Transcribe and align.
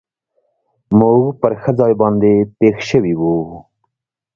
موږ 0.99 1.21
پر 1.41 1.53
ښه 1.61 1.71
ځای 1.79 1.93
باندې 2.01 2.33
پېښ 2.59 2.77
شوي 2.89 3.13
و. 3.19 3.21